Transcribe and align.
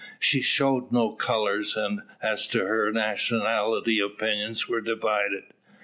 She 0.17 0.41
showed 0.41 0.91
no 0.91 1.11
colours, 1.11 1.75
and 1.77 2.01
as 2.23 2.47
to 2.47 2.61
her 2.65 2.91
nationality 2.91 3.99
opinions 3.99 4.67
were 4.67 4.81
divided. 4.81 5.53